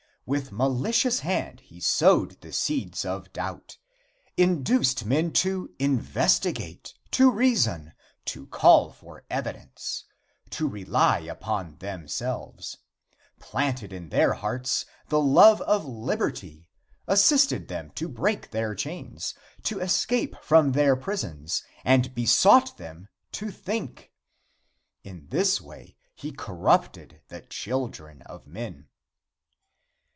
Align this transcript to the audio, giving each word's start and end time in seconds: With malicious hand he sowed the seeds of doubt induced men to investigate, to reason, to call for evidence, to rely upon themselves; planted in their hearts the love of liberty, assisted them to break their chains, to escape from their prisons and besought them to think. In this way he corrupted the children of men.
With 0.27 0.51
malicious 0.53 1.21
hand 1.21 1.59
he 1.59 1.81
sowed 1.81 2.39
the 2.39 2.53
seeds 2.53 3.03
of 3.03 3.33
doubt 3.33 3.77
induced 4.37 5.03
men 5.05 5.33
to 5.33 5.73
investigate, 5.77 6.93
to 7.09 7.29
reason, 7.29 7.93
to 8.25 8.45
call 8.47 8.91
for 8.91 9.25
evidence, 9.29 10.05
to 10.51 10.69
rely 10.69 11.19
upon 11.19 11.79
themselves; 11.79 12.77
planted 13.39 13.91
in 13.91 14.07
their 14.07 14.33
hearts 14.33 14.85
the 15.09 15.19
love 15.19 15.59
of 15.63 15.85
liberty, 15.85 16.69
assisted 17.07 17.67
them 17.67 17.89
to 17.95 18.07
break 18.07 18.51
their 18.51 18.73
chains, 18.73 19.33
to 19.63 19.81
escape 19.81 20.37
from 20.41 20.71
their 20.71 20.95
prisons 20.95 21.61
and 21.83 22.15
besought 22.15 22.77
them 22.77 23.09
to 23.33 23.51
think. 23.51 24.13
In 25.03 25.27
this 25.27 25.59
way 25.59 25.97
he 26.15 26.31
corrupted 26.31 27.21
the 27.27 27.41
children 27.41 28.21
of 28.21 28.47
men. 28.47 28.87